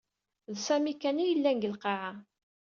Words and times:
D 0.53 0.55
Sami 0.65 0.93
kan 1.01 1.21
i 1.23 1.25
yellan 1.27 1.57
deg 1.61 1.69
lqaɛa. 1.73 2.11